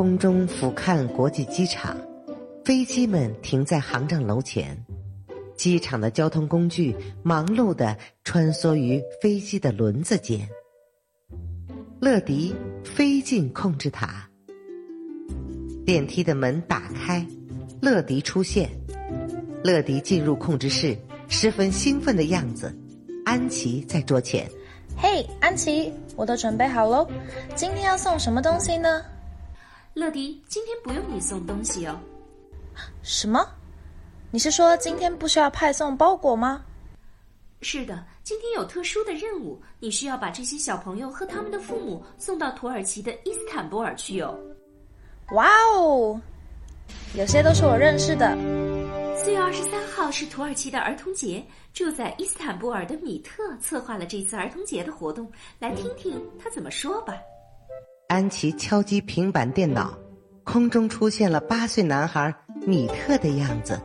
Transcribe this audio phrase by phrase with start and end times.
[0.00, 1.94] 空中俯瞰国际机场，
[2.64, 4.74] 飞机们停在航站楼前，
[5.54, 10.40] 机场的交通工具忙碌的穿梭于飞机的轮子间。
[12.00, 14.26] 乐迪飞进控制塔，
[15.84, 17.22] 电梯的门打开，
[17.82, 18.70] 乐迪出现。
[19.62, 20.96] 乐迪进入控制室，
[21.28, 22.74] 十分兴奋的样子。
[23.26, 24.50] 安琪在桌前。
[24.96, 27.06] 嘿，安琪，我都准备好喽。
[27.54, 29.02] 今天要送什么东西呢？
[29.92, 31.98] 乐迪，今天不用你送东西哦。
[33.02, 33.44] 什么？
[34.30, 36.64] 你是说今天不需要派送包裹吗？
[37.60, 44.38] 是的，今天有特殊的任务，你需要把这些小朋友和他们的父母送到土耳其的伊斯坦布尔去哦。
[45.32, 46.20] 哇哦，
[47.14, 48.36] 有些都是我认识的。
[49.16, 57.14] 四月二十三号是土耳其的儿童节，住在伊斯坦布尔的米特策划了这次儿童节的活动，来听听他怎么说吧。
[58.10, 59.96] 安琪敲击平板电脑，
[60.42, 62.34] 空中出现了八岁男孩
[62.66, 63.80] 米特的样子。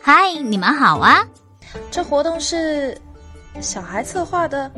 [0.00, 1.22] 嗨，你们好啊！
[1.90, 2.98] 这活动是
[3.60, 4.72] 小孩策划的。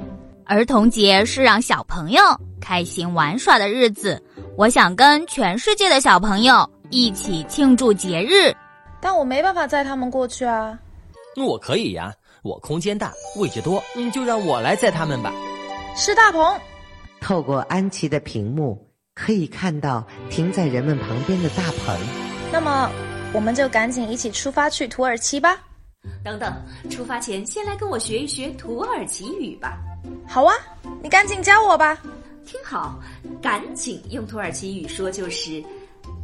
[0.46, 2.20] 儿童节是让小朋友
[2.60, 4.20] 开心玩耍的日子，
[4.56, 8.52] 我想跟全世界的小朋友一起庆祝节日。
[9.00, 10.76] 但我没办法载他们过去啊！
[11.36, 12.12] 我可以呀，
[12.42, 15.32] 我空间大，位置多，嗯，就让我来载他们吧。
[15.94, 16.52] 是大鹏。
[17.20, 18.87] 透过安琪的屏幕，
[19.18, 21.98] 可以看到停在人们旁边的大棚。
[22.52, 22.88] 那么，
[23.32, 25.58] 我们就赶紧一起出发去土耳其吧。
[26.22, 26.54] 等等，
[26.88, 29.76] 出发前先来跟我学一学土耳其语吧。
[30.26, 30.54] 好啊，
[31.02, 31.98] 你赶紧教我吧。
[32.46, 32.98] 听好，
[33.42, 35.60] 赶紧用土耳其语说就是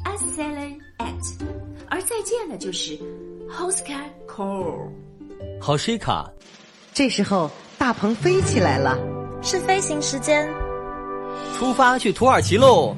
[0.05, 1.42] a s e l a at。
[1.91, 2.97] 而再见的就是
[3.50, 4.89] Hoska Call，
[5.61, 6.31] 好西卡。
[6.92, 8.97] 这时候大鹏飞起来了，
[9.42, 10.48] 是飞行时间，
[11.59, 12.97] 出发去土耳其喽！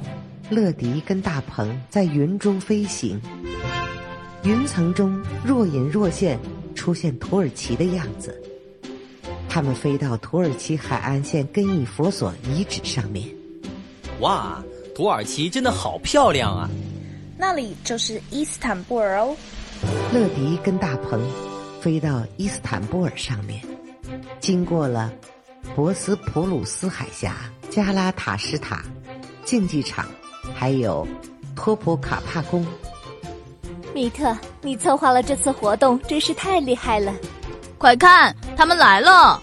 [0.49, 3.19] 乐迪跟大鹏在云中飞行，
[4.43, 6.39] 云层中若隐若现
[6.73, 8.41] 出现土耳其的样子。
[9.49, 13.27] 他们飞到土耳其海岸线根伊佛索遗址上面。
[14.19, 14.63] 哇，
[14.95, 16.69] 土耳其真的好漂亮啊！
[17.37, 19.35] 那里就是伊斯坦布尔哦。
[20.13, 21.21] 乐迪跟大鹏
[21.81, 23.61] 飞到伊斯坦布尔上面，
[24.39, 25.11] 经过了
[25.75, 27.35] 博斯普鲁斯海峡、
[27.77, 28.81] 加拉塔什塔
[29.45, 30.03] 竞技场，
[30.55, 31.07] 还有
[31.55, 32.65] 托普卡帕宫。
[33.93, 37.13] 米特，你策划了这次活动，真是太厉害了！
[37.77, 39.39] 快看，他们来了！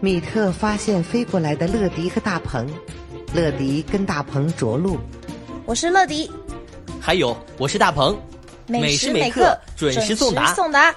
[0.00, 2.64] 米特发现飞过来的乐迪和大鹏，
[3.34, 4.96] 乐迪跟大鹏着陆。
[5.66, 6.30] 我是乐迪。
[7.00, 8.16] 还有，我是大鹏，
[8.68, 10.54] 每时每刻准时送达。
[10.54, 10.94] 送达。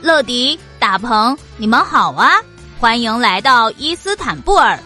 [0.00, 2.40] 乐迪、大鹏，你们好啊！
[2.80, 4.78] 欢迎来到伊斯坦布尔。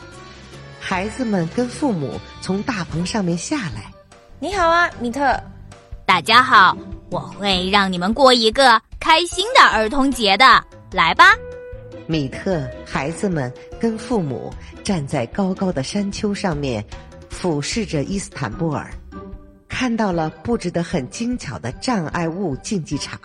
[0.88, 3.92] 孩子们跟父母从大棚上面下来。
[4.38, 5.36] 你好啊，米特。
[6.04, 6.78] 大家好，
[7.10, 10.64] 我会让你们过一个开心的儿童节的。
[10.92, 11.34] 来吧，
[12.06, 12.64] 米特。
[12.86, 14.54] 孩子们跟父母
[14.84, 16.84] 站在高高的山丘上面，
[17.28, 18.88] 俯视着伊斯坦布尔。
[19.68, 23.18] 看到了布置的很精巧的障碍物竞技场，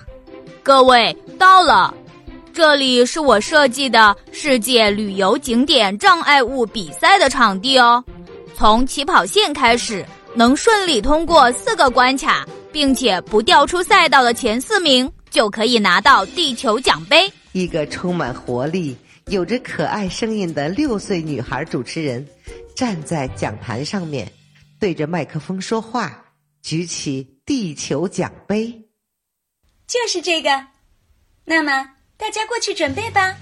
[0.63, 1.93] 各位到了，
[2.53, 8.03] 这里是我设计的世界旅游景点障碍物比赛的场地哦。
[8.55, 17.31] 从起跑线开始，能顺利通过四个关卡，并且不掉出赛道的前四名，就可以拿到地球奖杯。
[17.53, 18.95] 一个充满活力、
[19.27, 22.25] 有着可爱声音的六岁女孩主持人，
[22.75, 24.31] 站在讲坛上面，
[24.79, 26.17] 对着麦克风说话。
[26.61, 28.71] 举起地球奖杯，
[29.87, 30.49] 就是这个。
[31.43, 31.89] 那么，
[32.21, 33.35] 大家过去准备吧。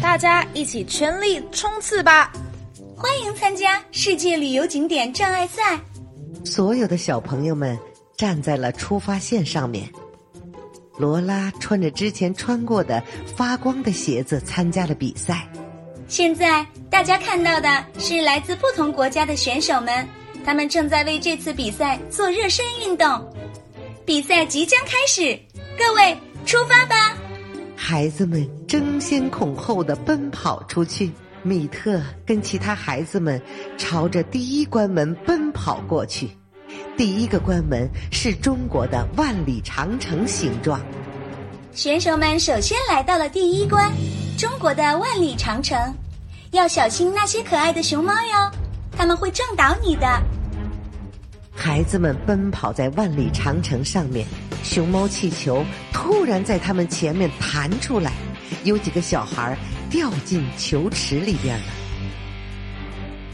[0.00, 2.32] 大家一起全力冲刺吧！
[2.96, 5.78] 欢迎参加世界旅游景点障碍赛。
[6.42, 7.78] 所有的小朋友们
[8.16, 9.86] 站在了出发线上面。
[10.96, 13.02] 罗拉穿着之前穿过的
[13.36, 15.46] 发光的鞋子参加了比赛。
[16.08, 20.08] 现在大家看到的是来自不同国家的选手们。
[20.46, 23.06] 他们正在为这次比赛做热身运动，
[24.06, 25.38] 比赛即将开始，
[25.76, 26.16] 各位
[26.46, 27.14] 出发吧！
[27.90, 31.10] 孩子们争先恐后的奔跑出去，
[31.42, 33.40] 米特跟其他孩子们
[33.78, 36.28] 朝着第一关门奔跑过去。
[36.98, 40.78] 第一个关门是中国的万里长城形状。
[41.72, 43.90] 选手们首先来到了第一关，
[44.36, 45.74] 中国的万里长城，
[46.50, 48.52] 要小心那些可爱的熊猫哟，
[48.92, 50.06] 他们会撞倒你的。
[51.56, 54.26] 孩子们奔跑在万里长城上面，
[54.62, 55.64] 熊猫气球
[56.00, 58.12] 突然在他们前面弹出来，
[58.62, 59.58] 有几个小孩
[59.90, 61.64] 掉进球池里边了。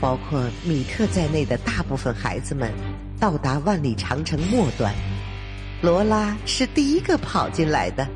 [0.00, 2.72] 包括米特在内的大部分孩子们
[3.20, 4.94] 到达万里长城末端。
[5.82, 8.08] 罗拉是第一个跑进来的。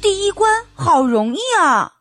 [0.00, 1.92] 第一关好容易啊！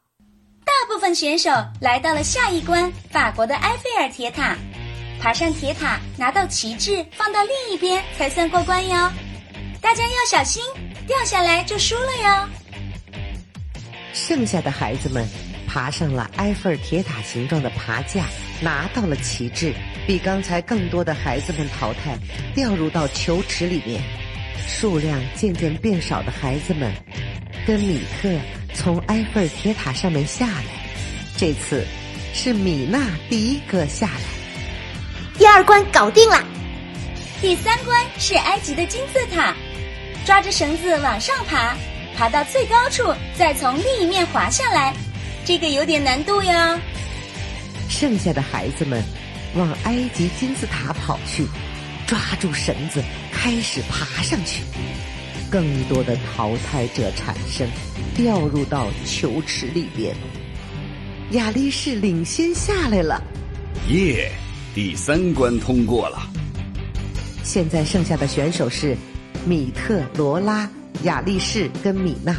[0.66, 4.57] 大部分选手来到了下一关——法国的埃菲尔铁塔。
[5.22, 9.12] 爬上铁塔，拿到旗帜放到另一边才算过关哟。
[9.81, 10.63] 大家要小心，
[11.07, 12.50] 掉下来就输了哟。
[14.13, 15.28] 剩下的孩子们
[15.68, 18.25] 爬上了埃菲尔铁塔形状的爬架，
[18.62, 19.74] 拿到了旗帜。
[20.07, 22.18] 比刚才更多的孩子们淘汰，
[22.56, 24.01] 掉入到球池里面。
[24.68, 26.94] 数量渐渐变少的孩子们，
[27.66, 28.30] 跟米克
[28.74, 30.63] 从埃菲尔铁塔上面下来。
[31.38, 31.86] 这次
[32.33, 35.38] 是米娜第一个下来。
[35.38, 36.44] 第二关搞定了，
[37.42, 39.56] 第三关是埃及的金字塔，
[40.25, 41.75] 抓着绳子往上爬，
[42.15, 43.03] 爬到最高处，
[43.35, 44.94] 再从另一面滑下来，
[45.44, 46.79] 这个有点难度哟。
[47.89, 49.03] 剩下的孩子们
[49.56, 51.45] 往埃及金字塔跑去，
[52.06, 54.62] 抓住绳子开始爬上去，
[55.50, 57.68] 更多的淘汰者产生，
[58.15, 60.15] 掉入到球池里边。
[61.31, 63.21] 亚力士领先下来了，
[63.89, 64.31] 耶！
[64.73, 66.21] 第三关通过了，
[67.44, 68.95] 现在剩下的选手是
[69.43, 70.69] 米特、罗拉、
[71.01, 72.35] 亚力士跟米娜。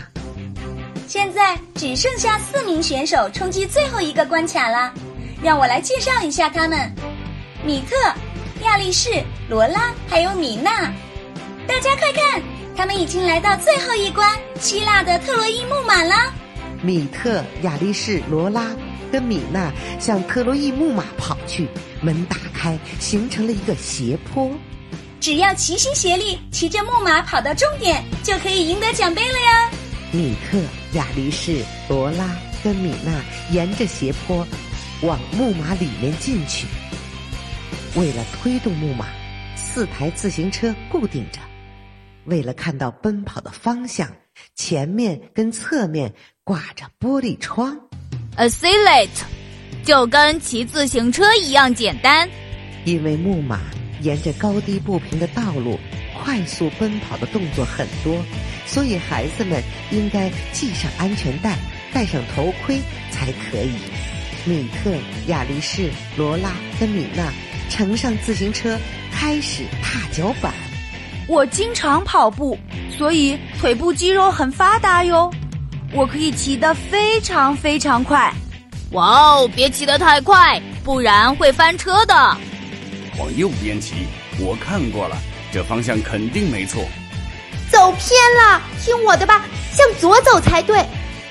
[1.08, 4.93] 现在只剩下四名选手冲击最后一个关卡了，
[5.43, 6.90] 让我来介绍一下他们：
[7.66, 7.96] 米特、
[8.64, 9.10] 亚力士、
[9.49, 10.93] 罗拉还有米娜。
[11.66, 12.40] 大家快看，
[12.76, 16.14] 他们已经来到最后一关——希腊的特洛伊木马了。
[16.82, 18.66] 米特、亚力士、罗拉。
[19.10, 19.70] 跟米娜
[20.00, 21.69] 向特洛伊木马跑去，
[22.00, 24.50] 门打开，形成了一个斜坡。
[25.22, 29.70] 只要齐心协力，骑着木马跑到终点，就可以赢得奖杯了呀！
[30.10, 30.58] 米克、
[30.94, 33.22] 亚力士、罗拉跟米娜
[33.52, 34.44] 沿着斜坡
[35.02, 36.66] 往木马里面进去。
[37.94, 39.06] 为了推动木马，
[39.54, 41.38] 四台自行车固定着。
[42.24, 44.10] 为了看到奔跑的方向，
[44.56, 47.78] 前面跟侧面挂着玻璃窗。
[48.36, 49.06] Accelerate，
[49.84, 52.28] 就跟骑自行车一样简单。
[52.84, 53.60] 因为木马
[54.02, 55.78] 沿着高低不平的道路
[56.22, 58.22] 快速奔跑的动作很多，
[58.66, 61.56] 所以孩子们应该系上安全带、
[61.93, 63.72] 戴上头盔才可以。
[64.44, 64.93] 米特、
[65.28, 67.32] 亚力士、罗拉跟米娜
[67.70, 68.78] 乘上自行车，
[69.12, 70.52] 开始踏脚板。
[71.28, 72.58] 我经常跑步，
[72.96, 75.32] 所以腿部肌肉很发达哟。
[75.93, 78.32] 我可以骑得非常非常快，
[78.93, 79.50] 哇哦！
[79.55, 82.37] 别骑得太快，不然会翻车的。
[83.19, 84.06] 往右边骑，
[84.38, 85.17] 我看过了，
[85.53, 86.85] 这方向肯定没错。
[87.70, 90.85] 走偏了，听我的吧，向左走才对。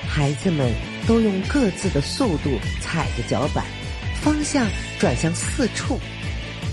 [0.08, 0.72] 孩子们
[1.06, 3.64] 都用各自的速度踩着脚板，
[4.22, 4.66] 方向
[4.98, 5.98] 转向四处。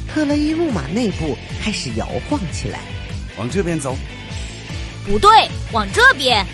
[0.08, 2.80] 特洛伊木马内部开始摇晃起来。
[3.38, 3.96] 往这边走？
[5.06, 5.30] 不对，
[5.72, 6.46] 往这边。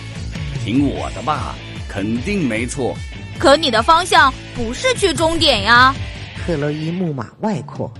[0.64, 1.56] 听我的吧，
[1.88, 2.96] 肯定没错。
[3.40, 5.96] 可你的方向不是去终点呀。
[6.46, 7.92] 特洛伊木马外扩，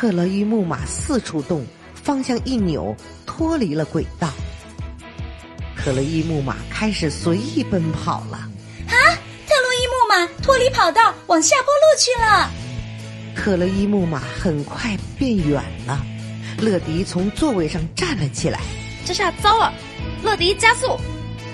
[0.00, 2.94] 特洛伊木马四处动，方向一扭，
[3.26, 4.30] 脱离了轨道。
[5.76, 8.36] 特洛伊木马开始随意奔跑了。
[8.36, 8.94] 啊！
[9.48, 12.48] 特洛伊木马脱离跑道，往下坡路去了。
[13.34, 16.00] 特洛伊木马很快变远了。
[16.60, 18.60] 乐迪从座位上站了起来。
[19.04, 19.74] 这下糟了！
[20.22, 20.96] 乐迪加速。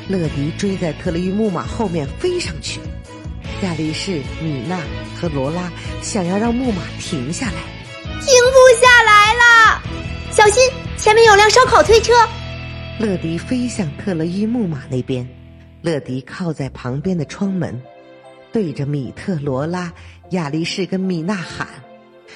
[0.06, 2.78] 乐迪追在特洛伊木马后面飞上去，
[3.62, 4.78] 亚力士、米娜
[5.18, 5.72] 和罗拉
[6.02, 7.73] 想要让木马停下来！
[10.34, 10.60] 小心，
[10.96, 12.12] 前面有辆烧烤推车。
[12.98, 15.24] 乐迪飞向特洛伊木马那边，
[15.80, 17.80] 乐迪靠在旁边的窗门，
[18.52, 19.92] 对着米特、罗拉、
[20.30, 21.68] 亚力士跟米娜喊。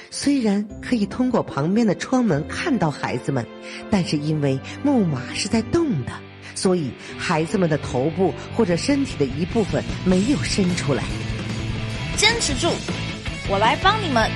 [0.09, 3.45] 虽然可以通过旁边的窗门看到孩子们，
[3.91, 6.13] 但是因为木马是在动的。
[6.55, 11.03] 所以，孩子们的头部或者身体的一部分没有伸出来。
[12.15, 12.71] 坚持住，
[13.49, 14.31] 我来帮你们。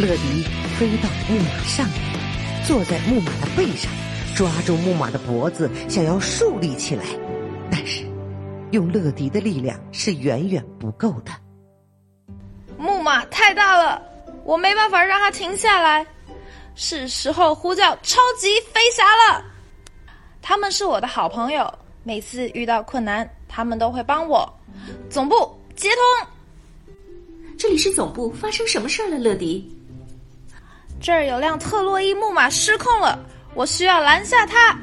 [0.00, 0.42] 乐迪
[0.78, 3.92] 飞到木马上面，坐在木马的背上，
[4.34, 7.04] 抓住木马的脖子，想要竖立起来。
[7.70, 8.02] 但是，
[8.70, 11.30] 用乐迪的力量是远远不够的。
[12.78, 14.00] 木马太大了，
[14.42, 16.06] 我没办法让它停下来。
[16.74, 19.44] 是时候呼叫超级飞侠了！
[20.40, 21.70] 他们是我的好朋友，
[22.04, 24.50] 每次遇到困难，他们都会帮我。
[25.10, 26.94] 总部接通，
[27.58, 29.76] 这里是总部，发生什么事儿了，乐迪？
[31.00, 33.18] 这儿有辆特洛伊木马失控了，
[33.54, 34.78] 我需要拦下它。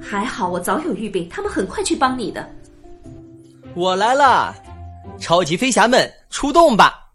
[0.00, 2.48] 还好我早有预备，他们很快去帮你的。
[3.74, 4.54] 我来了，
[5.18, 7.10] 超级飞侠们出动吧！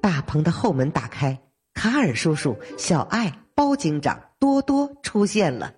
[0.00, 1.38] 大棚的后门打开，
[1.74, 5.72] 卡尔叔叔、小爱、包警长、多多出现了。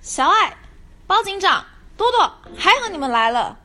[0.00, 0.56] 小爱、
[1.06, 1.64] 包警长、
[1.96, 2.20] 多多，
[2.56, 3.56] 还好你们来了！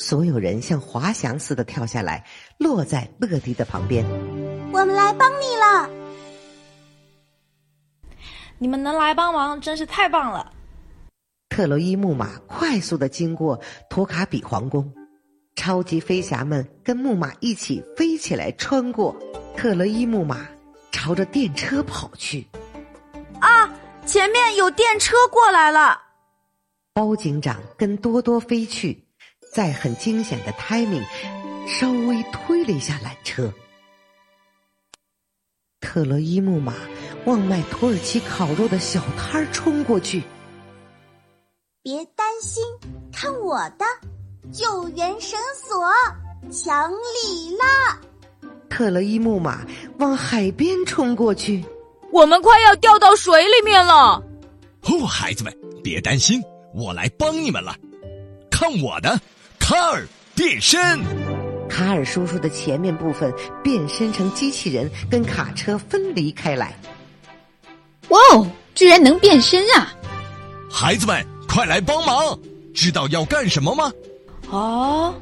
[0.00, 2.24] 所有人像滑翔似的跳下来，
[2.58, 4.04] 落在乐迪的旁边。
[4.72, 5.90] 我们来帮你了！
[8.58, 10.52] 你们能来帮忙，真是太棒了！
[11.48, 13.58] 特洛伊木马快速的经过
[13.88, 14.92] 托卡比皇宫。
[15.54, 19.16] 超级飞侠们跟木马一起飞起来，穿过
[19.56, 20.46] 特洛伊木马，
[20.92, 22.46] 朝着电车跑去。
[23.40, 23.72] 啊，
[24.04, 25.98] 前面有电车过来了！
[26.92, 29.02] 包警长跟多多飞去，
[29.54, 31.04] 在很惊险的 timing，
[31.66, 33.50] 稍微推了一下缆车。
[35.86, 36.74] 特洛伊木马
[37.26, 40.20] 往卖土耳其烤肉的小摊儿冲过去。
[41.80, 42.64] 别担心，
[43.12, 43.84] 看我的！
[44.52, 45.88] 救援绳索
[46.50, 48.00] 抢礼啦！
[48.68, 49.64] 特洛伊木马
[49.98, 51.64] 往海边冲过去，
[52.10, 54.20] 我们快要掉到水里面了！
[54.82, 56.42] 哦，孩子们，别担心，
[56.74, 57.76] 我来帮你们了。
[58.50, 59.20] 看我的，
[59.60, 61.00] 卡尔变身！
[61.68, 63.32] 卡尔叔叔的前面部分
[63.62, 66.74] 变身成机器人，跟卡车分离开来。
[68.08, 69.92] 哇哦，居然能变身啊！
[70.70, 72.38] 孩子们，快来帮忙！
[72.74, 73.92] 知道要干什么吗？
[74.50, 75.14] 哦，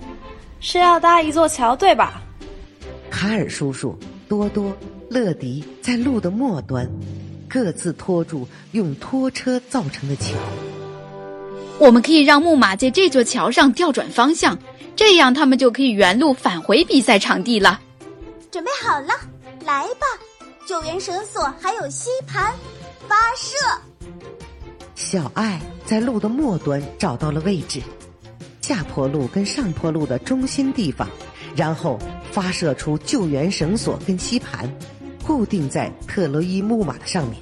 [0.61, 2.21] 是要搭一座桥，对吧？
[3.11, 3.99] 卡尔叔叔、
[4.29, 4.77] 多多、
[5.09, 6.91] 乐迪在路的末端，
[7.49, 10.35] 各自拖住用拖车造成的桥。
[11.79, 14.59] 我们可以让木马在这座桥上调转方向，
[14.97, 17.81] 这样他们就可以原路返回比赛场地了。
[18.51, 19.09] 准备好了，
[19.67, 20.07] 来吧！
[20.67, 22.55] 救援绳索还有吸盘，
[23.09, 23.57] 发射！
[24.95, 27.83] 小爱在路的末端找到了位置。
[28.63, 31.07] 下坡路跟上坡路的中心地方，
[31.55, 31.99] 然后
[32.33, 34.73] 发射出救援绳索跟吸盘，
[35.27, 37.37] 固定在特洛伊木马的上面。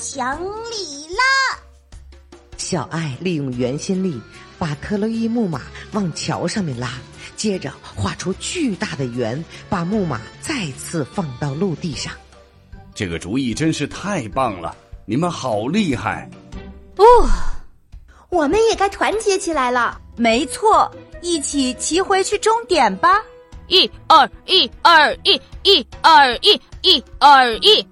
[0.00, 0.95] 抢礼啦！
[2.66, 4.20] 小爱利用圆心力
[4.58, 6.94] 把特洛伊木马往桥上面拉，
[7.36, 12.12] 接着画出巨大的圆，把木马再次放到陆地上。
[12.92, 14.74] 这个主意真是太棒了！
[15.04, 16.28] 你们好厉害！
[16.96, 17.04] 哦，
[18.30, 20.00] 我们也该团结起来了。
[20.16, 20.92] 没错，
[21.22, 23.22] 一起骑回去终点吧！
[23.68, 27.86] 一二一二一，一二一，一二一，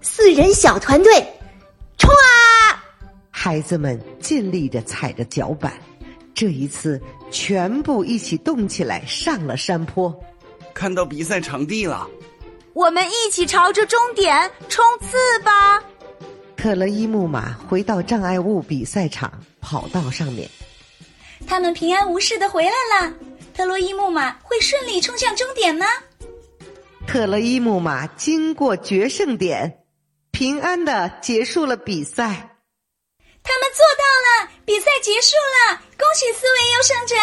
[0.00, 1.12] 四人小团队，
[1.98, 2.53] 冲啊！
[3.44, 5.70] 孩子们尽力的踩着脚板，
[6.34, 6.98] 这一次
[7.30, 10.18] 全部一起动起来，上了山坡。
[10.72, 12.08] 看到比赛场地了，
[12.72, 15.84] 我们一起朝着终点冲刺吧！
[16.56, 20.48] 特洛伊木马回到障碍物比赛场跑道上面。
[21.46, 23.12] 他们平安无事的回来了。
[23.52, 25.84] 特洛伊木马会顺利冲向终点吗？
[27.06, 29.80] 特洛伊木马经过决胜点，
[30.30, 32.52] 平安的结束了比赛。
[33.44, 37.14] 他们做到了，比赛结束了，恭喜四位优胜者！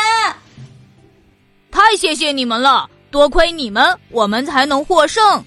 [1.71, 5.43] 太谢谢你们了，多亏你们，我们才能获胜。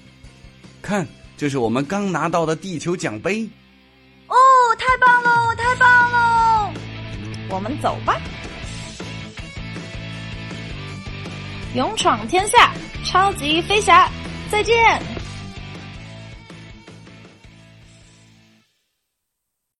[0.81, 3.49] 看，这是我们刚拿到的地球奖杯。
[4.27, 4.35] 哦，
[4.77, 6.73] 太棒喽，太棒喽！
[7.49, 8.19] 我们走吧。
[11.73, 12.73] 勇闯天下，
[13.05, 14.09] 超级飞侠，
[14.51, 15.01] 再见。